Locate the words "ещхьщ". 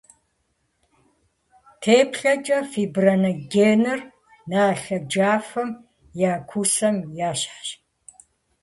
7.29-7.67